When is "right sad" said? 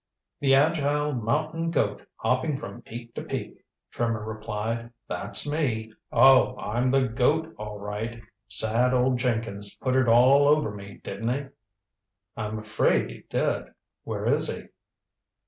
7.77-8.95